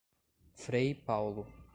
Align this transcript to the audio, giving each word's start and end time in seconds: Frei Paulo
Frei 0.55 0.95
Paulo 0.95 1.45